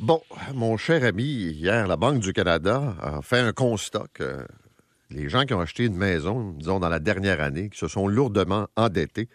Bon, 0.00 0.22
mon 0.54 0.78
cher 0.78 1.04
ami, 1.04 1.24
hier, 1.24 1.86
la 1.86 1.98
Banque 1.98 2.20
du 2.20 2.32
Canada 2.32 2.96
a 3.02 3.20
fait 3.20 3.40
un 3.40 3.52
constat 3.52 4.04
que 4.14 4.46
les 5.10 5.28
gens 5.28 5.44
qui 5.44 5.52
ont 5.52 5.60
acheté 5.60 5.84
une 5.84 5.94
maison, 5.94 6.52
disons 6.52 6.80
dans 6.80 6.88
la 6.88 7.00
dernière 7.00 7.42
année, 7.42 7.68
qui 7.68 7.78
se 7.78 7.86
sont 7.86 8.08
lourdement 8.08 8.66
endettés, 8.76 9.28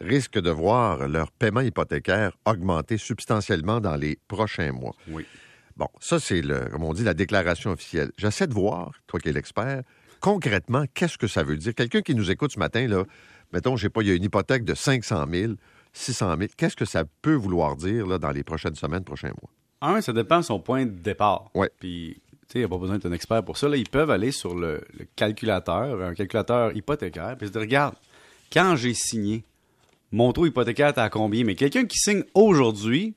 risquent 0.00 0.40
de 0.40 0.48
voir 0.48 1.08
leur 1.08 1.30
paiement 1.30 1.60
hypothécaire 1.60 2.38
augmenter 2.46 2.96
substantiellement 2.96 3.80
dans 3.80 3.96
les 3.96 4.18
prochains 4.28 4.72
mois. 4.72 4.94
Oui. 5.08 5.26
Bon, 5.76 5.88
ça, 6.00 6.20
c'est, 6.20 6.40
le, 6.40 6.70
comme 6.70 6.82
on 6.82 6.94
dit, 6.94 7.04
la 7.04 7.12
déclaration 7.12 7.72
officielle. 7.72 8.12
J'essaie 8.16 8.46
de 8.46 8.54
voir, 8.54 8.92
toi 9.06 9.20
qui 9.20 9.28
es 9.28 9.32
l'expert, 9.32 9.82
concrètement, 10.20 10.86
qu'est-ce 10.94 11.18
que 11.18 11.26
ça 11.26 11.42
veut 11.42 11.58
dire? 11.58 11.74
Quelqu'un 11.74 12.00
qui 12.00 12.14
nous 12.14 12.30
écoute 12.30 12.52
ce 12.52 12.58
matin, 12.58 12.88
là, 12.88 13.04
mettons, 13.52 13.76
je 13.76 13.82
sais 13.82 13.90
pas, 13.90 14.00
il 14.00 14.08
y 14.08 14.10
a 14.10 14.14
une 14.14 14.24
hypothèque 14.24 14.64
de 14.64 14.72
500 14.72 15.26
000, 15.30 15.52
600 15.92 16.34
000. 16.38 16.50
Qu'est-ce 16.56 16.76
que 16.76 16.86
ça 16.86 17.04
peut 17.20 17.34
vouloir 17.34 17.76
dire 17.76 18.06
là, 18.06 18.16
dans 18.16 18.30
les 18.30 18.42
prochaines 18.42 18.74
semaines, 18.74 19.04
prochains 19.04 19.32
mois? 19.42 19.50
Un, 19.80 20.00
ça 20.00 20.12
dépend 20.12 20.38
de 20.38 20.44
son 20.44 20.60
point 20.60 20.86
de 20.86 20.90
départ. 20.90 21.50
Ouais. 21.54 21.70
Puis, 21.78 22.16
tu 22.30 22.36
sais, 22.48 22.58
il 22.58 22.60
n'y 22.60 22.64
a 22.64 22.68
pas 22.68 22.78
besoin 22.78 22.96
d'être 22.96 23.06
un 23.06 23.12
expert 23.12 23.44
pour 23.44 23.58
ça. 23.58 23.68
Là, 23.68 23.76
ils 23.76 23.88
peuvent 23.88 24.10
aller 24.10 24.32
sur 24.32 24.54
le, 24.54 24.80
le 24.98 25.06
calculateur, 25.16 26.00
un 26.02 26.14
calculateur 26.14 26.74
hypothécaire, 26.76 27.36
puis 27.36 27.48
se 27.48 27.52
dire, 27.52 27.60
regarde, 27.60 27.94
quand 28.52 28.76
j'ai 28.76 28.94
signé, 28.94 29.44
mon 30.12 30.32
taux 30.32 30.46
hypothécaire 30.46 30.88
est 30.88 30.98
à 30.98 31.10
combien? 31.10 31.44
Mais 31.44 31.54
quelqu'un 31.54 31.84
qui 31.84 31.98
signe 31.98 32.22
aujourd'hui 32.34 33.14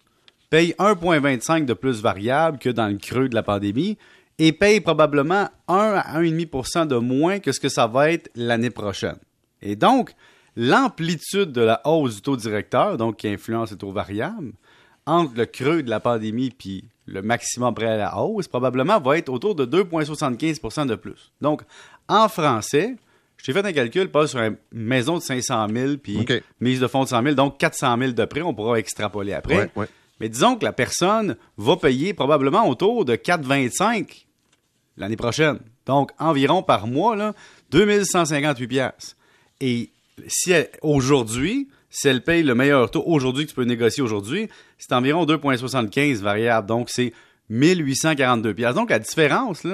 paye 0.50 0.74
1,25 0.80 1.66
de 1.66 1.74
plus 1.74 2.02
variable 2.02 2.58
que 2.58 2.70
dans 2.70 2.88
le 2.88 2.98
creux 2.98 3.30
de 3.30 3.36
la 3.36 3.44
pandémie 3.44 3.98
et 4.40 4.52
paye 4.52 4.80
probablement 4.80 5.50
1 5.68 5.76
à 5.76 6.22
1,5% 6.22 6.88
de 6.88 6.96
moins 6.96 7.40
que 7.40 7.52
ce 7.52 7.60
que 7.60 7.70
ça 7.70 7.88
va 7.88 8.12
être 8.12 8.32
l'année 8.36 8.70
prochaine. 8.70 9.18
Et 9.62 9.76
donc, 9.76 10.14
l'amplitude 10.56 11.52
de 11.52 11.62
la 11.62 11.82
hausse 11.86 12.16
du 12.16 12.22
taux 12.22 12.38
directeur, 12.38 12.98
donc 12.98 13.18
qui 13.18 13.28
influence 13.28 13.72
le 13.72 13.78
taux 13.78 13.92
variable, 13.92 14.54
entre 15.10 15.36
le 15.36 15.46
creux 15.46 15.82
de 15.82 15.90
la 15.90 16.00
pandémie 16.00 16.52
puis 16.52 16.86
le 17.08 17.22
maximum 17.22 17.70
après 17.70 17.98
la 17.98 18.18
hausse, 18.20 18.48
probablement 18.48 19.00
va 19.00 19.18
être 19.18 19.30
autour 19.30 19.56
de 19.56 19.66
2,75% 19.66 20.86
de 20.86 20.96
plus. 20.96 21.32
Donc, 21.42 21.64
en 22.08 22.30
français, 22.30 22.96
je 23.38 23.46
t'ai 23.46 23.54
fait 23.54 23.66
un 23.66 23.74
calcul, 23.74 24.10
pas 24.10 24.28
sur 24.28 24.40
une 24.40 24.58
maison 24.72 25.18
de 25.18 25.24
500 25.24 25.68
000 25.74 25.98
puis 25.98 26.20
OK. 26.20 26.44
mise 26.60 26.80
de 26.80 26.88
fonds 26.88 27.04
de 27.04 27.10
100 27.10 27.24
000, 27.24 27.36
donc 27.36 27.58
400 27.58 27.98
000 27.98 28.12
de 28.12 28.26
prêt, 28.26 28.42
on 28.42 28.54
pourra 28.54 28.78
extrapoler 28.78 29.34
après. 29.34 29.58
Ouais, 29.58 29.72
ouais. 29.76 29.88
Mais 30.20 30.30
disons 30.30 30.56
que 30.56 30.66
la 30.66 30.74
personne 30.74 31.38
va 31.58 31.78
payer 31.78 32.14
probablement 32.14 32.68
autour 32.68 33.06
de 33.06 33.16
4,25 33.16 34.26
l'année 34.98 35.16
prochaine. 35.16 35.60
Donc, 35.86 36.12
environ 36.20 36.62
par 36.62 36.86
mois, 36.86 37.16
là, 37.16 37.34
2158 37.72 38.68
pièces. 38.68 39.16
Et 39.62 39.90
si 40.28 40.54
aujourd'hui, 40.84 41.70
si 41.90 42.08
elle 42.08 42.24
paye 42.24 42.44
le 42.44 42.56
meilleur 42.56 42.92
taux 42.92 43.04
aujourd'hui 43.06 43.46
que 43.46 43.50
tu 43.50 43.56
peux 43.56 43.64
négocier 43.64 44.04
aujourd'hui, 44.04 44.48
c'est 44.78 44.94
environ 44.94 45.26
2,75 45.26 46.18
variable. 46.18 46.68
Donc, 46.68 46.90
c'est 46.90 47.14
1842 47.50 48.54
pièces. 48.54 48.76
Donc, 48.76 48.90
la 48.90 49.00
différence, 49.00 49.66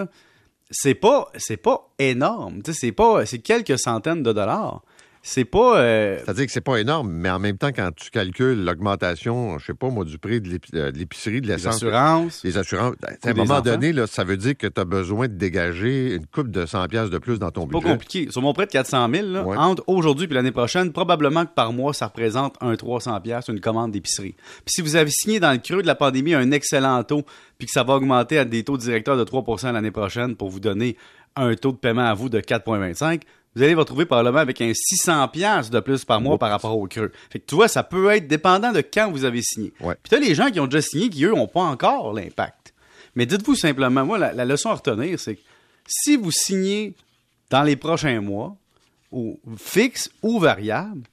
c'est 0.72 0.96
pas, 0.96 1.32
c'est 1.36 1.58
pas 1.58 1.90
énorme. 2.00 2.62
C'est 2.72 2.92
pas, 2.92 3.26
c'est 3.26 3.40
quelques 3.40 3.78
centaines 3.78 4.24
de 4.24 4.32
dollars. 4.32 4.82
C'est 5.28 5.44
pas, 5.44 5.80
euh, 5.80 6.20
C'est-à-dire 6.24 6.46
que 6.46 6.52
c'est 6.52 6.62
pas 6.62 6.78
énorme, 6.78 7.10
mais 7.12 7.32
en 7.32 7.40
même 7.40 7.58
temps, 7.58 7.70
quand 7.76 7.90
tu 7.96 8.12
calcules 8.12 8.64
l'augmentation, 8.64 9.58
je 9.58 9.66
sais 9.66 9.74
pas, 9.74 9.90
moi, 9.90 10.06
du 10.06 10.20
prix 10.20 10.40
de 10.40 10.60
euh, 10.76 10.92
de 10.92 10.98
l'épicerie, 11.00 11.42
de 11.42 11.48
les 11.48 11.54
l'essence, 11.54 11.78
assurances. 11.78 12.44
les 12.44 12.60
assurances, 12.60 12.94
à 13.24 13.30
un 13.30 13.34
moment 13.34 13.54
enfants. 13.56 13.62
donné, 13.64 13.92
là, 13.92 14.06
ça 14.06 14.24
veut 14.24 14.38
dire 14.38 14.56
que 14.56 14.68
tu 14.68 14.80
as 14.80 14.86
besoin 14.86 15.28
de 15.28 15.34
dégager 15.34 16.14
une 16.14 16.28
coupe 16.28 16.50
de 16.52 16.68
100 16.68 16.88
pièces 16.90 17.10
de 17.10 17.18
plus 17.18 17.40
dans 17.40 17.50
ton 17.50 17.66
Pas 17.66 17.80
budget. 17.80 17.92
compliqué. 17.94 18.28
Sur 18.30 18.44
mon 18.44 18.54
prêt 18.54 18.68
de 18.68 18.72
400 18.72 19.10
000, 19.12 19.28
là, 19.30 19.44
Ouais. 19.44 19.58
entre 19.58 19.84
aujourd'hui 19.88 20.28
et 20.30 20.34
l'année 20.34 20.52
prochaine, 20.52 20.92
probablement 20.92 21.46
que 21.48 21.54
par 21.56 21.74
mois, 21.74 21.96
ça 21.96 22.06
représente 22.06 22.56
un 22.62 22.76
300 22.76 23.20
pièces 23.22 23.48
une 23.48 23.60
commande 23.60 23.92
d'épicerie. 23.94 24.36
Puis 24.64 24.74
si 24.76 24.82
vous 24.84 24.96
avez 24.96 25.10
signé 25.10 25.40
dans 25.40 25.54
le 25.54 25.58
creux 25.58 25.82
de 25.82 25.88
la 25.88 25.96
pandémie 25.96 26.36
un 26.36 26.52
excellent 26.52 27.04
taux, 27.04 27.24
puis 27.58 27.66
que 27.66 27.72
ça 27.74 27.82
va 27.84 27.96
augmenter 27.96 28.38
à 28.38 28.46
des 28.46 28.64
taux 28.64 28.78
directeurs 28.78 29.18
de 29.18 29.24
3% 29.24 29.72
l'année 29.72 29.90
prochaine 29.90 30.36
pour 30.36 30.50
vous 30.50 30.60
donner 30.60 30.98
un 31.36 31.56
taux 31.56 31.72
de 31.72 31.78
paiement 31.78 32.06
à 32.06 32.14
vous 32.14 32.30
de 32.30 32.40
4,25, 32.40 33.22
vous 33.56 33.64
allez 33.64 33.74
vous 33.74 33.80
retrouver 33.80 34.06
probablement 34.06 34.40
avec 34.40 34.62
un 34.62 34.72
600 34.74 35.28
pièces 35.30 35.70
de 35.70 35.80
plus 35.80 36.04
par 36.04 36.22
mois 36.22 36.38
par 36.38 36.50
rapport 36.50 36.78
au 36.78 36.88
creux. 36.88 37.12
Fait 37.30 37.40
que 37.40 37.46
tu 37.46 37.56
vois, 37.56 37.68
ça 37.68 37.84
peut 37.84 38.10
être 38.12 38.28
dépendant 38.28 38.72
de 38.72 38.82
quand 38.82 39.12
vous 39.12 39.24
avez 39.24 39.42
signé. 39.42 39.74
Ouais. 39.80 39.96
Puis 40.04 40.10
tu 40.10 40.16
as 40.16 40.20
les 40.20 40.36
gens 40.36 40.52
qui 40.52 40.60
ont 40.60 40.68
déjà 40.68 40.82
signé 40.82 41.10
qui, 41.10 41.24
eux, 41.24 41.34
n'ont 41.34 41.48
pas 41.48 41.62
encore 41.62 42.14
l'impact. 42.14 42.74
Mais 43.16 43.26
dites-vous 43.26 43.56
simplement, 43.56 44.06
moi, 44.06 44.18
la, 44.18 44.34
la 44.34 44.44
leçon 44.44 44.70
à 44.70 44.74
retenir, 44.74 45.20
c'est 45.20 45.36
que 45.36 45.42
si 45.88 46.18
vous 46.18 46.32
signez 46.32 46.96
dans 47.50 47.64
les 47.64 47.78
prochains 47.78 48.20
mois, 48.20 48.58
ou 49.16 49.40
fixe 49.58 50.10
ou 50.22 50.40
variable, 50.40 51.04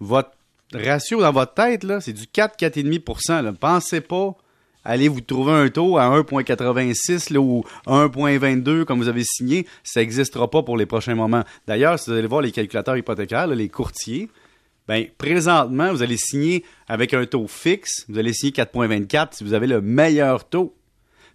votre 0.00 0.32
ratio 0.74 1.20
dans 1.20 1.32
votre 1.32 1.54
tête, 1.54 1.84
là, 1.84 2.00
c'est 2.00 2.12
du 2.12 2.26
4, 2.26 2.58
4,5% 2.58 3.42
là. 3.42 3.52
Pensez 3.52 4.00
pas 4.00 4.34
aller 4.84 5.08
vous 5.08 5.20
trouver 5.20 5.52
un 5.52 5.68
taux 5.68 5.98
à 5.98 6.08
1,86 6.08 7.32
là, 7.32 7.40
ou 7.40 7.64
1,22 7.86 8.84
comme 8.84 8.98
vous 8.98 9.08
avez 9.08 9.24
signé. 9.24 9.66
Ça 9.82 10.00
n'existera 10.00 10.50
pas 10.50 10.62
pour 10.62 10.76
les 10.76 10.86
prochains 10.86 11.14
moments. 11.14 11.44
D'ailleurs, 11.66 11.98
si 11.98 12.10
vous 12.10 12.16
allez 12.16 12.26
voir 12.26 12.42
les 12.42 12.52
calculateurs 12.52 12.96
hypothécaires, 12.96 13.46
les 13.46 13.68
courtiers, 13.68 14.28
ben, 14.88 15.06
présentement, 15.16 15.92
vous 15.92 16.02
allez 16.02 16.16
signer 16.16 16.64
avec 16.88 17.14
un 17.14 17.24
taux 17.24 17.46
fixe. 17.46 18.04
Vous 18.08 18.18
allez 18.18 18.32
signer 18.32 18.52
4,24 18.52 19.28
si 19.32 19.44
vous 19.44 19.54
avez 19.54 19.66
le 19.66 19.80
meilleur 19.80 20.48
taux. 20.48 20.74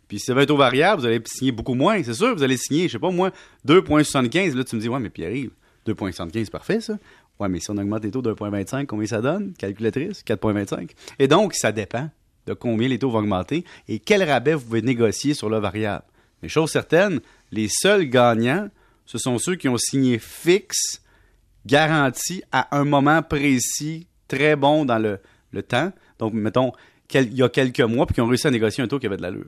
Puis 0.07 0.19
si 0.19 0.27
vous 0.27 0.31
avez 0.33 0.43
un 0.43 0.45
taux 0.45 0.57
variable, 0.57 1.01
vous 1.01 1.07
allez 1.07 1.21
signer 1.25 1.51
beaucoup 1.51 1.73
moins. 1.73 2.01
C'est 2.03 2.13
sûr, 2.13 2.35
vous 2.35 2.43
allez 2.43 2.57
signer, 2.57 2.87
je 2.87 2.93
sais 2.93 2.99
pas 2.99 3.11
moi, 3.11 3.31
2,75. 3.65 4.55
Là, 4.55 4.63
tu 4.63 4.75
me 4.75 4.81
dis, 4.81 4.89
ouais, 4.89 4.99
mais 4.99 5.09
Pierre-Yves, 5.09 5.51
2,75, 5.85 6.31
c'est 6.33 6.51
parfait, 6.51 6.81
ça. 6.81 6.97
Ouais, 7.39 7.49
mais 7.49 7.59
si 7.59 7.69
on 7.69 7.77
augmente 7.77 8.03
les 8.03 8.11
taux 8.11 8.21
de 8.21 8.33
1,25, 8.33 8.85
combien 8.85 9.05
ça 9.05 9.21
donne? 9.21 9.53
Calculatrice, 9.57 10.23
4,25. 10.25 10.91
Et 11.19 11.27
donc, 11.27 11.53
ça 11.53 11.71
dépend 11.71 12.09
de 12.47 12.53
combien 12.53 12.87
les 12.87 12.97
taux 12.97 13.11
vont 13.11 13.19
augmenter 13.19 13.63
et 13.87 13.99
quel 13.99 14.23
rabais 14.23 14.55
vous 14.55 14.65
pouvez 14.65 14.81
négocier 14.81 15.33
sur 15.33 15.49
le 15.49 15.59
variable. 15.59 16.05
Mais 16.41 16.49
chose 16.49 16.71
certaine, 16.71 17.19
les 17.51 17.67
seuls 17.69 18.05
gagnants, 18.05 18.69
ce 19.05 19.17
sont 19.17 19.37
ceux 19.37 19.55
qui 19.55 19.69
ont 19.69 19.77
signé 19.77 20.17
fixe, 20.17 21.01
garanti 21.65 22.41
à 22.51 22.75
un 22.77 22.85
moment 22.85 23.21
précis, 23.21 24.07
très 24.27 24.55
bon 24.55 24.85
dans 24.85 24.99
le, 24.99 25.19
temps. 25.63 25.91
Donc, 26.19 26.33
mettons, 26.33 26.71
il 27.13 27.33
y 27.33 27.41
a 27.41 27.49
quelques 27.49 27.81
mois, 27.81 28.05
puis 28.05 28.13
qui 28.13 28.21
ont 28.21 28.27
réussi 28.27 28.47
à 28.47 28.51
négocier 28.51 28.83
un 28.83 28.87
taux 28.87 28.99
qui 28.99 29.07
avait 29.07 29.17
de 29.17 29.23
l'allure. 29.23 29.47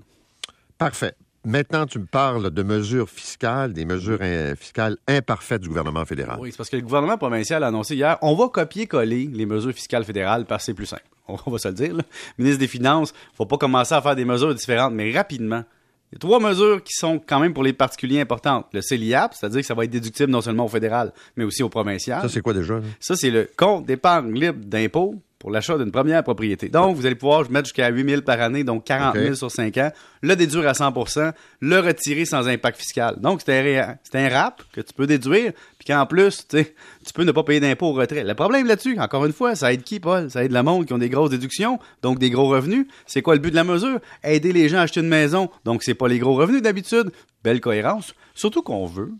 Parfait. 0.77 1.13
Maintenant, 1.49 1.87
tu 1.87 1.97
me 1.97 2.05
parles 2.05 2.51
de 2.51 2.61
mesures 2.61 3.09
fiscales, 3.09 3.73
des 3.73 3.83
mesures 3.83 4.19
euh, 4.21 4.55
fiscales 4.55 4.97
imparfaites 5.07 5.61
du 5.61 5.67
gouvernement 5.67 6.05
fédéral. 6.05 6.37
Oui, 6.39 6.51
c'est 6.51 6.57
parce 6.57 6.69
que 6.69 6.75
le 6.75 6.83
gouvernement 6.83 7.17
provincial 7.17 7.63
a 7.63 7.67
annoncé 7.69 7.95
hier, 7.95 8.19
on 8.21 8.35
va 8.35 8.49
copier-coller 8.49 9.27
les 9.33 9.47
mesures 9.47 9.73
fiscales 9.73 10.03
fédérales 10.03 10.45
parce 10.45 10.61
que 10.61 10.65
c'est 10.67 10.73
plus 10.75 10.85
simple. 10.85 11.01
On 11.27 11.49
va 11.49 11.57
se 11.57 11.67
le 11.67 11.73
dire. 11.73 11.95
Là. 11.95 12.03
Ministre 12.37 12.59
des 12.59 12.67
Finances, 12.67 13.15
faut 13.33 13.47
pas 13.47 13.57
commencer 13.57 13.95
à 13.95 14.01
faire 14.01 14.15
des 14.15 14.25
mesures 14.25 14.53
différentes, 14.53 14.93
mais 14.93 15.11
rapidement. 15.11 15.63
Il 16.11 16.15
y 16.15 16.17
a 16.17 16.19
trois 16.19 16.39
mesures 16.39 16.83
qui 16.83 16.93
sont 16.93 17.19
quand 17.19 17.39
même 17.39 17.55
pour 17.55 17.63
les 17.63 17.73
particuliers 17.73 18.21
importantes. 18.21 18.67
Le 18.71 18.81
CELIAP, 18.81 19.33
c'est-à-dire 19.33 19.61
que 19.61 19.65
ça 19.65 19.73
va 19.73 19.85
être 19.85 19.91
déductible 19.91 20.31
non 20.31 20.41
seulement 20.41 20.65
au 20.65 20.69
fédéral, 20.69 21.13
mais 21.35 21.45
aussi 21.45 21.63
au 21.63 21.69
provincial. 21.69 22.21
Ça, 22.21 22.29
c'est 22.29 22.41
quoi 22.41 22.53
déjà? 22.53 22.75
là? 22.75 22.81
Ça, 22.99 23.15
c'est 23.15 23.31
le 23.31 23.49
compte 23.57 23.87
d'épargne 23.87 24.33
libre 24.33 24.59
d'impôt 24.63 25.15
pour 25.39 25.51
l'achat 25.51 25.77
d'une 25.77 25.91
première 25.91 26.21
propriété. 26.21 26.67
Donc, 26.67 26.97
vous 26.97 27.05
allez 27.05 27.15
pouvoir 27.15 27.49
mettre 27.49 27.67
jusqu'à 27.67 27.87
8 27.89 28.09
000 28.09 28.21
par 28.23 28.41
année, 28.41 28.65
donc 28.65 28.83
40 28.83 29.15
000 29.15 29.29
OK. 29.29 29.35
sur 29.37 29.49
5 29.49 29.77
ans, 29.77 29.91
le 30.21 30.35
déduire 30.35 30.67
à 30.67 30.73
100% 30.73 31.31
le 31.61 31.79
retirer 31.79 32.25
sans 32.25 32.47
impact 32.49 32.77
fiscal. 32.77 33.15
Donc, 33.19 33.41
c'est 33.45 33.85
un, 34.13 34.29
rap 34.29 34.61
que 34.73 34.81
tu 34.81 34.93
peux 34.93 35.07
déduire, 35.07 35.53
puis 35.79 35.87
qu'en 35.87 36.05
plus, 36.05 36.45
tu 36.49 36.65
peux 37.13 37.23
ne 37.23 37.31
pas 37.31 37.43
payer 37.43 37.61
d'impôt 37.61 37.87
au 37.87 37.93
retrait. 37.93 38.25
Le 38.25 38.35
problème 38.35 38.67
là-dessus, 38.67 38.99
encore 38.99 39.25
une 39.25 39.33
fois, 39.33 39.55
ça 39.55 39.71
aide 39.71 39.83
qui, 39.83 40.01
Paul? 40.01 40.29
Ça 40.29 40.43
aide 40.43 40.51
le 40.51 40.61
monde 40.61 40.85
qui 40.85 40.93
ont 40.93 40.97
des 40.97 41.09
grosses 41.09 41.31
déductions, 41.31 41.79
donc 42.01 42.19
des 42.19 42.29
gros 42.29 42.49
revenus. 42.49 42.85
C'est 43.05 43.21
quoi 43.21 43.35
le 43.35 43.41
but 43.41 43.51
de 43.51 43.55
la 43.55 43.63
mesure? 43.63 43.99
Aider 44.23 44.51
les 44.51 44.67
gens 44.67 44.79
à 44.79 44.81
acheter 44.81 44.99
une 44.99 45.07
maison, 45.07 45.49
donc 45.63 45.83
c'est 45.83 45.95
pas 45.95 46.09
les 46.09 46.19
gros 46.19 46.35
revenus 46.35 46.61
d'habitude. 46.61 47.11
Belle 47.45 47.61
cohérence. 47.61 48.13
Surtout 48.35 48.61
qu'on 48.61 48.85
veut 48.85 49.13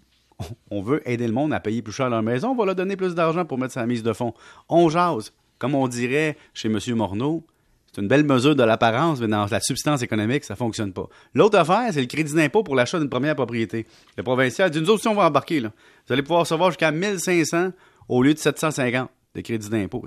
on 0.72 0.82
veut 0.82 1.02
aider 1.10 1.28
le 1.28 1.34
monde 1.34 1.54
à 1.54 1.60
payer 1.60 1.82
plus 1.82 1.92
cher 1.92 2.10
leur 2.10 2.24
maison, 2.24 2.52
on 2.52 2.56
va 2.56 2.66
leur 2.66 2.76
donner 2.76 2.96
plus 2.96 3.14
d'argent 3.14 3.44
pour 3.46 3.58
mettre 3.58 3.74
sa 3.74 3.86
mise 3.86 4.04
de 4.04 4.14
fonds. 4.14 4.34
On 4.70 4.90
jase. 4.90 5.34
Comme 5.60 5.76
on 5.76 5.88
dirait 5.88 6.38
chez 6.54 6.70
M. 6.70 6.80
Morneau, 6.96 7.46
c'est 7.92 8.02
une 8.02 8.08
belle 8.08 8.24
mesure 8.24 8.56
de 8.56 8.64
l'apparence, 8.64 9.20
mais 9.20 9.28
dans 9.28 9.46
la 9.46 9.60
substance 9.60 10.02
économique, 10.02 10.44
ça 10.44 10.56
fonctionne 10.56 10.94
pas. 10.94 11.08
L'autre 11.34 11.58
affaire, 11.58 11.90
c'est 11.92 12.02
le 12.02 12.08
crédit 12.08 12.34
d'impôt 12.34 12.64
pour 12.64 12.76
l'achat 12.76 13.00
d'une 13.00 13.10
première 13.10 13.36
propriété. 13.36 13.86
Le 14.16 14.24
provincial 14.24 14.70
dit, 14.70 14.80
nous 14.80 14.90
autres, 14.90 15.02
si 15.02 15.08
on 15.08 15.16
va 15.16 15.26
embarquer, 15.26 15.60
là, 15.60 15.72
vous 16.08 16.14
allez 16.14 16.22
pouvoir 16.22 16.42
recevoir 16.42 16.70
jusqu'à 16.70 16.92
1500 16.92 17.72
au 18.08 18.24
lieu 18.24 18.34
de 18.34 18.40
750 18.40 19.10
de 19.36 19.42
crédit 19.42 19.70
d'impôt. 19.70 20.06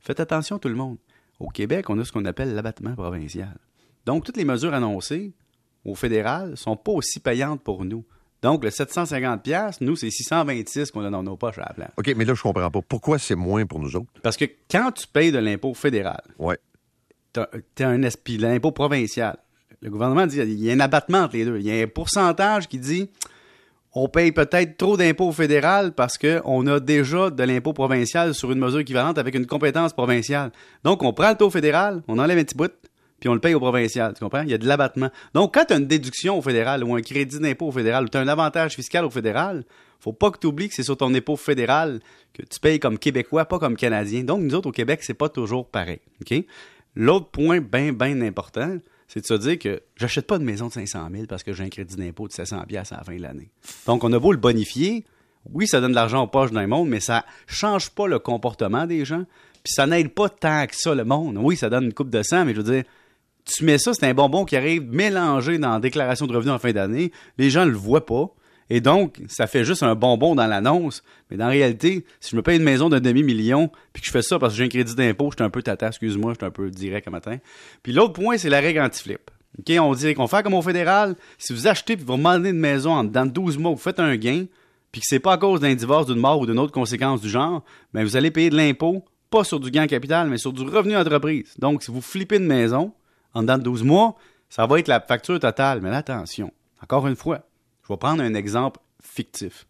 Faites 0.00 0.20
attention, 0.20 0.58
tout 0.58 0.68
le 0.68 0.74
monde. 0.74 0.98
Au 1.38 1.48
Québec, 1.48 1.88
on 1.90 1.98
a 1.98 2.04
ce 2.04 2.12
qu'on 2.12 2.24
appelle 2.24 2.54
l'abattement 2.54 2.94
provincial. 2.94 3.58
Donc, 4.06 4.24
toutes 4.24 4.36
les 4.36 4.44
mesures 4.44 4.74
annoncées 4.74 5.32
au 5.84 5.94
fédéral 5.94 6.56
sont 6.56 6.76
pas 6.76 6.92
aussi 6.92 7.20
payantes 7.20 7.62
pour 7.62 7.84
nous. 7.84 8.04
Donc, 8.42 8.62
le 8.62 8.70
750$, 8.70 9.40
piastres, 9.42 9.82
nous, 9.82 9.96
c'est 9.96 10.10
626 10.10 10.90
qu'on 10.92 11.04
a 11.04 11.10
dans 11.10 11.22
nos 11.24 11.36
poches 11.36 11.58
à 11.58 11.62
la 11.68 11.74
place. 11.74 11.90
OK, 11.96 12.12
mais 12.16 12.24
là, 12.24 12.34
je 12.34 12.42
comprends 12.42 12.70
pas. 12.70 12.80
Pourquoi 12.88 13.18
c'est 13.18 13.34
moins 13.34 13.66
pour 13.66 13.80
nous 13.80 13.96
autres? 13.96 14.06
Parce 14.22 14.36
que 14.36 14.44
quand 14.70 14.92
tu 14.92 15.06
payes 15.08 15.32
de 15.32 15.38
l'impôt 15.38 15.74
fédéral, 15.74 16.20
Ouais. 16.38 16.58
tu 17.34 17.82
as 17.82 17.88
un 17.88 18.02
esprit, 18.02 18.38
l'impôt 18.38 18.70
provincial. 18.72 19.36
Le 19.80 19.90
gouvernement 19.90 20.26
dit 20.26 20.38
il 20.38 20.60
y 20.64 20.70
a 20.70 20.74
un 20.74 20.80
abattement 20.80 21.18
entre 21.18 21.36
les 21.36 21.44
deux. 21.44 21.58
Il 21.58 21.66
y 21.66 21.70
a 21.70 21.82
un 21.84 21.86
pourcentage 21.86 22.66
qui 22.68 22.78
dit 22.78 23.08
on 23.94 24.08
paye 24.08 24.32
peut-être 24.32 24.76
trop 24.76 24.96
d'impôts 24.96 25.32
fédéral 25.32 25.92
parce 25.92 26.18
qu'on 26.18 26.66
a 26.66 26.78
déjà 26.80 27.30
de 27.30 27.42
l'impôt 27.44 27.72
provincial 27.72 28.34
sur 28.34 28.50
une 28.52 28.58
mesure 28.58 28.80
équivalente 28.80 29.18
avec 29.18 29.34
une 29.34 29.46
compétence 29.46 29.92
provinciale. 29.92 30.50
Donc, 30.84 31.02
on 31.02 31.12
prend 31.12 31.30
le 31.30 31.36
taux 31.36 31.50
fédéral, 31.50 32.02
on 32.08 32.18
enlève 32.18 32.38
un 32.38 32.44
petit 32.44 32.56
bout, 32.56 32.72
puis 33.20 33.28
on 33.28 33.34
le 33.34 33.40
paye 33.40 33.54
au 33.54 33.60
provincial. 33.60 34.14
Tu 34.14 34.20
comprends? 34.20 34.42
Il 34.42 34.50
y 34.50 34.54
a 34.54 34.58
de 34.58 34.66
l'abattement. 34.66 35.10
Donc, 35.34 35.54
quand 35.54 35.64
tu 35.66 35.74
as 35.74 35.76
une 35.76 35.86
déduction 35.86 36.38
au 36.38 36.42
fédéral 36.42 36.84
ou 36.84 36.94
un 36.94 37.02
crédit 37.02 37.38
d'impôt 37.38 37.68
au 37.68 37.72
fédéral 37.72 38.04
ou 38.04 38.08
tu 38.08 38.16
as 38.16 38.20
un 38.20 38.28
avantage 38.28 38.74
fiscal 38.74 39.04
au 39.04 39.10
fédéral, 39.10 39.64
faut 40.00 40.12
pas 40.12 40.30
que 40.30 40.38
tu 40.38 40.46
oublies 40.46 40.68
que 40.68 40.74
c'est 40.74 40.84
sur 40.84 40.96
ton 40.96 41.12
impôt 41.14 41.36
fédéral 41.36 42.00
que 42.32 42.42
tu 42.42 42.60
payes 42.60 42.78
comme 42.78 42.98
Québécois, 42.98 43.44
pas 43.46 43.58
comme 43.58 43.76
Canadien. 43.76 44.22
Donc, 44.22 44.42
nous 44.42 44.54
autres, 44.54 44.68
au 44.68 44.72
Québec, 44.72 45.00
c'est 45.02 45.14
pas 45.14 45.28
toujours 45.28 45.66
pareil. 45.66 46.00
L'autre 46.94 47.26
point 47.26 47.60
bien, 47.60 47.92
bien 47.92 48.20
important, 48.22 48.78
c'est 49.08 49.20
de 49.20 49.26
se 49.26 49.34
dire 49.34 49.58
que 49.58 49.82
j'achète 49.96 50.26
pas 50.26 50.38
de 50.38 50.44
maison 50.44 50.68
de 50.68 50.72
500 50.72 51.08
000 51.12 51.26
parce 51.26 51.42
que 51.42 51.52
j'ai 51.52 51.64
un 51.64 51.68
crédit 51.68 51.96
d'impôt 51.96 52.28
de 52.28 52.32
700 52.32 52.60
à 52.60 52.66
la 52.72 52.84
fin 52.84 53.16
de 53.16 53.22
l'année. 53.22 53.50
Donc, 53.86 54.04
on 54.04 54.12
a 54.12 54.18
beau 54.18 54.32
le 54.32 54.38
bonifier, 54.38 55.04
oui, 55.52 55.66
ça 55.66 55.80
donne 55.80 55.90
de 55.90 55.96
l'argent 55.96 56.22
aux 56.22 56.26
poches 56.26 56.52
d'un 56.52 56.66
monde, 56.66 56.88
mais 56.88 57.00
ça 57.00 57.24
change 57.46 57.90
pas 57.90 58.06
le 58.06 58.18
comportement 58.18 58.86
des 58.86 59.04
gens, 59.04 59.24
puis 59.64 59.72
ça 59.72 59.86
n'aide 59.86 60.10
pas 60.10 60.28
tant 60.28 60.66
que 60.66 60.76
ça 60.76 60.94
le 60.94 61.04
monde. 61.04 61.38
Oui, 61.40 61.56
ça 61.56 61.70
donne 61.70 61.84
une 61.84 61.94
coupe 61.94 62.10
de 62.10 62.22
sang, 62.22 62.44
mais 62.44 62.54
je 62.54 62.60
veux 62.60 62.72
dire, 62.72 62.84
tu 63.48 63.64
mets 63.64 63.78
ça, 63.78 63.94
c'est 63.94 64.06
un 64.06 64.14
bonbon 64.14 64.44
qui 64.44 64.56
arrive 64.56 64.82
mélangé 64.82 65.58
dans 65.58 65.72
la 65.72 65.80
déclaration 65.80 66.26
de 66.26 66.34
revenus 66.34 66.52
en 66.52 66.58
fin 66.58 66.72
d'année, 66.72 67.12
les 67.38 67.50
gens 67.50 67.64
le 67.64 67.72
voient 67.72 68.06
pas, 68.06 68.32
et 68.70 68.80
donc, 68.80 69.22
ça 69.28 69.46
fait 69.46 69.64
juste 69.64 69.82
un 69.82 69.94
bonbon 69.94 70.34
dans 70.34 70.46
l'annonce. 70.46 71.02
Mais 71.30 71.36
dans 71.36 71.48
réalité, 71.48 72.04
si 72.20 72.32
je 72.32 72.36
me 72.36 72.42
paye 72.42 72.58
une 72.58 72.64
maison 72.64 72.88
d'un 72.88 73.00
demi-million, 73.00 73.70
puis 73.92 74.02
que 74.02 74.06
je 74.06 74.12
fais 74.12 74.22
ça 74.22 74.38
parce 74.38 74.52
que 74.52 74.58
j'ai 74.58 74.64
un 74.64 74.68
crédit 74.68 74.94
d'impôt, 74.94 75.30
je 75.30 75.36
suis 75.36 75.44
un 75.44 75.50
peu 75.50 75.62
tata, 75.62 75.88
excuse-moi, 75.88 76.32
je 76.32 76.38
suis 76.38 76.46
un 76.46 76.50
peu 76.50 76.70
direct 76.70 77.08
un 77.08 77.10
matin. 77.10 77.38
Puis 77.82 77.92
l'autre 77.92 78.12
point, 78.12 78.36
c'est 78.36 78.50
la 78.50 78.60
règle 78.60 78.80
anti-flip. 78.80 79.30
On 79.80 79.94
dit 79.94 80.14
qu'on 80.14 80.26
fait 80.26 80.42
comme 80.42 80.54
au 80.54 80.62
fédéral. 80.62 81.16
Si 81.38 81.52
vous 81.52 81.66
achetez 81.66 81.96
puis 81.96 82.04
vous 82.04 82.16
demandez 82.16 82.50
une 82.50 82.58
maison 82.58 83.02
dans 83.02 83.26
12 83.26 83.58
mois, 83.58 83.70
vous 83.70 83.78
faites 83.78 84.00
un 84.00 84.16
gain, 84.16 84.44
puis 84.92 85.00
que 85.00 85.06
c'est 85.08 85.18
pas 85.18 85.32
à 85.32 85.38
cause 85.38 85.60
d'un 85.60 85.74
divorce, 85.74 86.06
d'une 86.06 86.20
mort 86.20 86.38
ou 86.38 86.46
d'une 86.46 86.58
autre 86.58 86.72
conséquence 86.72 87.20
du 87.20 87.28
genre, 87.28 87.64
ben 87.94 88.04
vous 88.04 88.16
allez 88.16 88.30
payer 88.30 88.50
de 88.50 88.56
l'impôt, 88.56 89.02
pas 89.30 89.44
sur 89.44 89.60
du 89.60 89.70
gain 89.70 89.86
capital, 89.86 90.28
mais 90.28 90.38
sur 90.38 90.52
du 90.52 90.62
revenu 90.62 90.96
entreprise. 90.96 91.54
Donc, 91.58 91.82
si 91.82 91.90
vous 91.90 92.00
flippez 92.02 92.36
une 92.36 92.46
maison 92.46 92.92
en 93.38 93.42
dedans 93.42 93.58
de 93.58 93.62
12 93.62 93.84
mois, 93.84 94.16
ça 94.50 94.66
va 94.66 94.78
être 94.80 94.88
la 94.88 95.00
facture 95.00 95.38
totale. 95.38 95.80
Mais 95.80 95.94
attention, 95.94 96.52
encore 96.82 97.06
une 97.06 97.16
fois, 97.16 97.40
je 97.86 97.92
vais 97.92 97.96
prendre 97.96 98.22
un 98.22 98.34
exemple 98.34 98.80
fictif. 99.00 99.66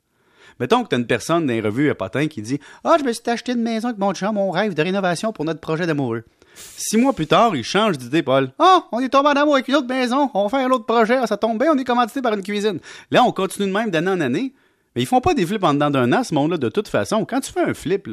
Mettons 0.59 0.83
que 0.83 0.89
tu 0.89 0.95
as 0.95 0.99
une 0.99 1.07
personne 1.07 1.47
dans 1.47 1.53
les 1.53 1.61
revues 1.61 1.91
à 1.91 1.95
Potin 1.95 2.27
qui 2.27 2.43
dit 2.43 2.59
Ah, 2.83 2.97
je 2.99 3.05
me 3.05 3.13
suis 3.13 3.23
acheté 3.29 3.53
une 3.53 3.63
maison 3.63 3.89
avec 3.89 3.99
mon 3.99 4.13
chum, 4.15 4.35
mon 4.35 4.51
rêve 4.51 4.75
de 4.75 4.83
rénovation 4.83 5.33
pour 5.33 5.45
notre 5.45 5.61
projet 5.61 5.87
d'amoureux. 5.87 6.25
Six 6.55 6.97
mois 6.97 7.13
plus 7.13 7.27
tard, 7.27 7.55
il 7.55 7.63
change 7.63 7.99
d'idée, 7.99 8.23
Paul. 8.23 8.51
Ah, 8.59 8.87
on 8.91 9.01
est 9.01 9.11
tombé 9.11 9.29
en 9.29 9.33
amour 9.33 9.55
avec 9.55 9.69
une 9.69 9.77
autre 9.77 9.87
maison, 9.87 10.31
on 10.35 10.45
va 10.45 10.49
faire 10.49 10.67
un 10.67 10.71
autre 10.73 10.87
projet, 10.87 11.25
ça 11.27 11.37
tombe 11.37 11.61
bien, 11.61 11.73
on 11.73 11.79
est 11.79 11.85
commandité 11.85 12.23
par 12.23 12.33
une 12.33 12.43
cuisine. 12.43 12.81
Là, 13.11 13.23
on 13.23 13.31
continue 13.31 13.69
de 13.69 13.73
même 13.73 13.91
d'année 13.91 14.11
en 14.11 14.21
année. 14.21 14.55
Mais 14.97 15.03
ils 15.03 15.07
font 15.07 15.21
pas 15.21 15.35
des 15.35 15.47
flips 15.47 15.63
en 15.63 15.75
dedans 15.75 15.91
d'un 15.91 16.13
an, 16.13 16.25
ce 16.25 16.35
monde-là, 16.35 16.57
de 16.57 16.69
toute 16.71 16.89
façon. 16.89 17.25
Quand 17.25 17.41
tu 17.41 17.53
fais 17.53 17.61
un 17.61 17.75
flip, 17.75 18.09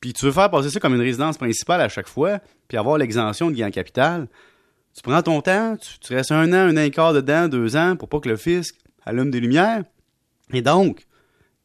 puis 0.00 0.12
tu 0.12 0.26
veux 0.26 0.32
faire 0.32 0.50
passer 0.50 0.68
ça 0.68 0.80
comme 0.80 0.94
une 0.94 1.00
résidence 1.00 1.38
principale 1.38 1.80
à 1.80 1.88
chaque 1.88 2.08
fois, 2.08 2.40
puis 2.68 2.76
avoir 2.76 2.98
l'exemption 2.98 3.50
de 3.50 3.56
gain 3.56 3.68
en 3.68 3.70
capital, 3.70 4.26
tu 4.96 5.02
prends 5.02 5.22
ton 5.22 5.42
temps, 5.42 5.76
tu, 6.00 6.14
restes 6.14 6.32
un 6.32 6.52
an, 6.52 6.68
un 6.68 6.76
an 6.76 6.80
et 6.80 6.90
quart 6.90 7.12
dedans, 7.12 7.48
deux 7.48 7.76
ans, 7.76 7.96
pour 7.96 8.08
pas 8.08 8.18
que 8.18 8.30
le 8.30 8.36
fisc 8.36 8.74
allume 9.04 9.30
des 9.30 9.40
lumières. 9.40 9.84
Et 10.54 10.62
donc, 10.62 11.06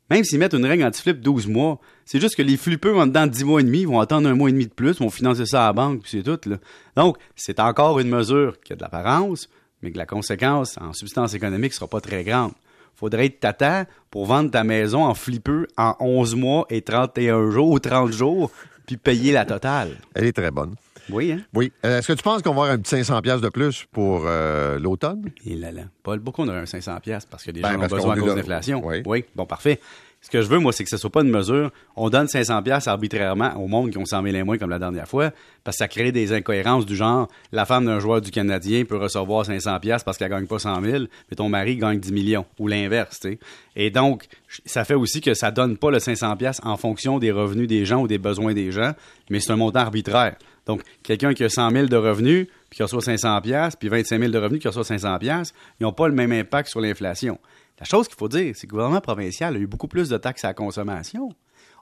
même 0.09 0.25
s'ils 0.25 0.37
mettent 0.37 0.53
une 0.53 0.65
règle 0.65 0.83
anti-flip 0.83 1.21
12 1.21 1.47
mois, 1.47 1.79
c'est 2.03 2.19
juste 2.19 2.35
que 2.35 2.41
les 2.41 2.57
flippeux 2.57 2.97
en 2.97 3.07
dedans 3.07 3.27
de 3.27 3.31
10 3.31 3.45
mois 3.45 3.61
et 3.61 3.63
demi 3.63 3.85
vont 3.85 4.01
attendre 4.01 4.27
un 4.27 4.35
mois 4.35 4.49
et 4.49 4.51
demi 4.51 4.67
de 4.67 4.73
plus, 4.73 4.99
vont 4.99 5.09
financer 5.09 5.45
ça 5.45 5.63
à 5.63 5.67
la 5.67 5.73
banque, 5.73 6.01
puis 6.01 6.11
c'est 6.11 6.23
tout. 6.23 6.49
Là. 6.49 6.57
Donc, 6.97 7.17
c'est 7.37 7.61
encore 7.61 7.99
une 7.99 8.09
mesure 8.09 8.59
qui 8.59 8.73
a 8.73 8.75
de 8.75 8.81
l'apparence, 8.81 9.47
mais 9.81 9.91
que 9.91 9.97
la 9.97 10.05
conséquence 10.05 10.77
en 10.81 10.91
substance 10.91 11.33
économique 11.33 11.73
sera 11.73 11.87
pas 11.87 12.01
très 12.01 12.25
grande. 12.25 12.51
Faudrait 12.95 13.27
être 13.27 13.39
tata 13.39 13.85
pour 14.09 14.25
vendre 14.25 14.51
ta 14.51 14.65
maison 14.65 15.05
en 15.05 15.13
flippeux 15.13 15.67
en 15.77 15.95
11 16.01 16.35
mois 16.35 16.65
et 16.69 16.81
31 16.81 17.49
jours 17.49 17.71
ou 17.71 17.79
30 17.79 18.11
jours, 18.11 18.51
puis 18.91 18.97
payer 18.97 19.31
la 19.31 19.45
totale. 19.45 19.97
Elle 20.13 20.25
est 20.25 20.33
très 20.33 20.51
bonne. 20.51 20.75
Oui, 21.09 21.31
hein? 21.31 21.41
Oui. 21.53 21.71
Euh, 21.85 21.99
Est-ce 21.99 22.07
que 22.07 22.13
tu 22.13 22.23
penses 22.23 22.41
qu'on 22.41 22.51
va 22.53 22.61
avoir 22.63 22.69
un 22.71 22.77
petit 22.77 22.91
500 22.91 23.21
pièces 23.21 23.41
de 23.41 23.49
plus 23.49 23.85
pour 23.91 24.23
euh, 24.25 24.77
l'automne? 24.79 25.31
Et 25.45 25.55
là 25.55 25.71
là. 25.71 25.83
Paul, 26.03 26.21
pourquoi 26.21 26.45
on 26.45 26.49
a 26.49 26.53
un 26.53 26.65
500 26.65 26.99
pièces 27.01 27.25
parce 27.25 27.43
que 27.43 27.51
les 27.51 27.61
Ben, 27.61 27.73
gens 27.73 27.79
ont 27.83 27.87
besoin 27.87 28.13
à 28.15 28.19
cause 28.19 28.31
de 28.33 28.37
l'inflation. 28.37 28.81
Oui. 29.05 29.25
bon, 29.35 29.45
parfait. 29.45 29.79
Ce 30.23 30.29
que 30.29 30.41
je 30.43 30.47
veux, 30.47 30.59
moi, 30.59 30.71
c'est 30.71 30.83
que 30.83 30.89
ce 30.89 30.97
soit 30.97 31.09
pas 31.09 31.21
une 31.21 31.31
mesure. 31.31 31.71
On 31.95 32.11
donne 32.11 32.27
500 32.27 32.61
pièces 32.61 32.87
arbitrairement 32.87 33.55
au 33.55 33.67
monde 33.67 33.89
qui 33.89 33.97
ont 33.97 34.05
100 34.05 34.21
000 34.21 34.35
et 34.35 34.43
moins 34.43 34.59
comme 34.59 34.69
la 34.69 34.77
dernière 34.77 35.07
fois, 35.07 35.31
parce 35.63 35.77
que 35.77 35.79
ça 35.79 35.87
crée 35.87 36.11
des 36.11 36.31
incohérences 36.31 36.85
du 36.85 36.95
genre, 36.95 37.27
la 37.51 37.65
femme 37.65 37.85
d'un 37.85 37.99
joueur 37.99 38.21
du 38.21 38.29
Canadien 38.29 38.85
peut 38.85 38.97
recevoir 38.97 39.47
500 39.47 39.79
pièces 39.79 40.03
parce 40.03 40.19
qu'elle 40.19 40.29
gagne 40.29 40.45
pas 40.45 40.59
100 40.59 40.79
000, 40.83 41.05
mais 41.29 41.35
ton 41.35 41.49
mari 41.49 41.75
gagne 41.75 41.99
10 41.99 42.11
millions, 42.11 42.45
ou 42.59 42.67
l'inverse, 42.67 43.19
tu 43.19 43.29
sais. 43.29 43.39
Et 43.75 43.89
donc, 43.89 44.27
ça 44.65 44.85
fait 44.85 44.93
aussi 44.93 45.21
que 45.21 45.33
ça 45.33 45.49
donne 45.49 45.77
pas 45.77 45.89
le 45.89 45.97
500 45.97 46.37
pièces 46.37 46.61
en 46.63 46.77
fonction 46.77 47.17
des 47.17 47.31
revenus 47.31 47.67
des 47.67 47.85
gens 47.85 48.01
ou 48.01 48.07
des 48.07 48.19
besoins 48.19 48.53
des 48.53 48.71
gens, 48.71 48.93
mais 49.31 49.39
c'est 49.39 49.51
un 49.51 49.55
montant 49.55 49.79
arbitraire. 49.79 50.35
Donc, 50.67 50.83
quelqu'un 51.01 51.33
qui 51.33 51.43
a 51.43 51.49
100 51.49 51.71
000 51.71 51.85
de 51.87 51.97
revenus, 51.97 52.47
puis 52.69 52.77
qui 52.77 52.83
reçoit 52.83 53.01
500 53.01 53.41
pièces, 53.41 53.75
puis 53.75 53.89
25 53.89 54.19
000 54.19 54.31
de 54.31 54.37
revenus 54.37 54.61
qui 54.61 54.67
reçoit 54.67 54.83
500 54.83 55.17
pièces, 55.17 55.53
ils 55.79 55.83
n'ont 55.83 55.93
pas 55.93 56.07
le 56.07 56.13
même 56.13 56.31
impact 56.31 56.69
sur 56.69 56.79
l'inflation. 56.79 57.39
La 57.81 57.85
chose 57.85 58.07
qu'il 58.07 58.15
faut 58.15 58.27
dire, 58.27 58.55
c'est 58.55 58.67
que 58.67 58.73
le 58.73 58.77
gouvernement 58.77 59.01
provincial 59.01 59.55
a 59.55 59.59
eu 59.59 59.65
beaucoup 59.65 59.87
plus 59.87 60.07
de 60.07 60.15
taxes 60.15 60.45
à 60.45 60.49
la 60.49 60.53
consommation. 60.53 61.29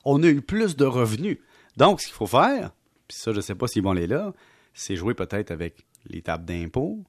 On 0.05 0.23
a 0.23 0.27
eu 0.27 0.41
plus 0.41 0.77
de 0.77 0.85
revenus. 0.85 1.39
Donc, 1.75 1.99
ce 1.99 2.07
qu'il 2.07 2.15
faut 2.15 2.25
faire, 2.25 2.71
puis 3.09 3.17
ça, 3.19 3.31
je 3.31 3.35
ne 3.35 3.41
sais 3.41 3.53
pas 3.53 3.67
s'ils 3.67 3.83
vont 3.83 3.91
les 3.91 4.07
là, 4.07 4.33
c'est 4.73 4.95
jouer 4.95 5.13
peut-être 5.13 5.51
avec 5.51 5.85
les 6.05 6.21
tables 6.21 6.45
d'impôts, 6.45 7.03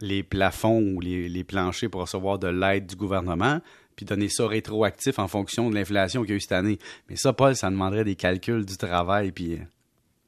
les 0.00 0.24
plafonds 0.24 0.80
ou 0.80 1.00
les, 1.00 1.28
les 1.28 1.44
planchers 1.44 1.88
pour 1.88 2.00
recevoir 2.00 2.40
de 2.40 2.48
l'aide 2.48 2.86
du 2.86 2.96
gouvernement, 2.96 3.60
puis 3.94 4.06
donner 4.06 4.28
ça 4.28 4.48
rétroactif 4.48 5.20
en 5.20 5.28
fonction 5.28 5.70
de 5.70 5.76
l'inflation 5.76 6.22
qu'il 6.22 6.30
y 6.30 6.32
a 6.32 6.36
eu 6.36 6.40
cette 6.40 6.50
année. 6.50 6.80
Mais 7.08 7.14
ça, 7.14 7.32
Paul, 7.32 7.54
ça 7.54 7.70
demanderait 7.70 8.02
des 8.02 8.16
calculs 8.16 8.66
du 8.66 8.76
travail, 8.76 9.30
puis 9.30 9.52
euh, 9.52 9.64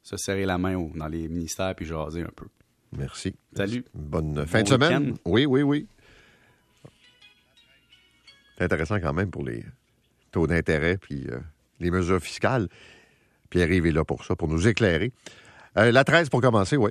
se 0.04 0.16
serrer 0.16 0.44
la 0.44 0.56
main 0.56 0.88
dans 0.94 1.08
les 1.08 1.28
ministères, 1.28 1.74
puis 1.74 1.84
jaser 1.84 2.22
un 2.22 2.30
peu. 2.36 2.46
Merci. 2.96 3.34
Salut. 3.56 3.84
Bonne 3.92 4.46
fin 4.46 4.60
Bon 4.60 4.64
de 4.64 4.68
semaine. 4.68 5.14
Oui, 5.24 5.46
oui, 5.46 5.62
oui. 5.62 5.88
C'est 8.56 8.64
intéressant 8.64 9.00
quand 9.00 9.12
même 9.12 9.30
pour 9.30 9.44
les 9.44 9.64
taux 10.30 10.46
d'intérêt 10.46 10.96
puis 10.96 11.26
euh, 11.30 11.38
les 11.80 11.90
mesures 11.90 12.20
fiscales. 12.20 12.68
Pierre-Yves 13.50 13.86
est 13.86 13.92
là 13.92 14.04
pour 14.04 14.24
ça, 14.24 14.36
pour 14.36 14.48
nous 14.48 14.66
éclairer. 14.66 15.12
Euh, 15.76 15.90
la 15.92 16.04
13 16.04 16.28
pour 16.28 16.40
commencer, 16.40 16.76
oui. 16.76 16.82